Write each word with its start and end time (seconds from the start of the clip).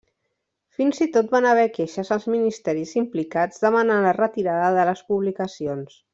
Fins 0.77 1.01
i 1.05 1.07
tot 1.17 1.27
van 1.33 1.47
haver 1.49 1.65
queixes 1.75 2.09
als 2.17 2.25
ministeris 2.37 2.95
implicats 3.03 3.63
demanant 3.67 4.03
la 4.09 4.15
retirada 4.21 4.73
de 4.79 4.87
les 4.91 5.05
publicacions. 5.13 6.03